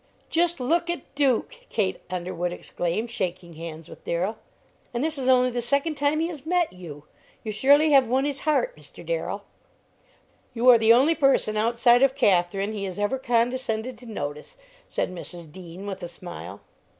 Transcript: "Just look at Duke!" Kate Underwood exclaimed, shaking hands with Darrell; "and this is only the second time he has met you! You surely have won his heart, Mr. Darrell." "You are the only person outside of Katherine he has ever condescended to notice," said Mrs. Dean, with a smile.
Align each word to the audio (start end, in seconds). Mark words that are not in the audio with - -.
"Just 0.31 0.59
look 0.59 0.89
at 0.89 1.13
Duke!" 1.13 1.53
Kate 1.69 1.99
Underwood 2.09 2.51
exclaimed, 2.51 3.11
shaking 3.11 3.53
hands 3.53 3.87
with 3.87 4.03
Darrell; 4.03 4.39
"and 4.95 5.03
this 5.03 5.15
is 5.15 5.27
only 5.27 5.51
the 5.51 5.61
second 5.61 5.93
time 5.93 6.19
he 6.19 6.27
has 6.29 6.43
met 6.43 6.73
you! 6.73 7.03
You 7.43 7.51
surely 7.51 7.91
have 7.91 8.07
won 8.07 8.25
his 8.25 8.39
heart, 8.39 8.75
Mr. 8.75 9.05
Darrell." 9.05 9.43
"You 10.55 10.67
are 10.69 10.79
the 10.79 10.91
only 10.91 11.13
person 11.13 11.55
outside 11.55 12.01
of 12.01 12.15
Katherine 12.15 12.73
he 12.73 12.85
has 12.85 12.97
ever 12.97 13.19
condescended 13.19 13.95
to 13.99 14.07
notice," 14.07 14.57
said 14.89 15.13
Mrs. 15.13 15.51
Dean, 15.51 15.85
with 15.85 16.01
a 16.01 16.07
smile. 16.07 16.61